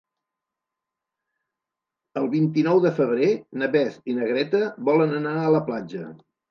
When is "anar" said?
5.21-5.41